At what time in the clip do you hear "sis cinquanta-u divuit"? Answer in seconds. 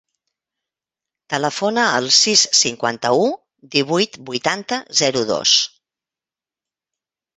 2.15-4.19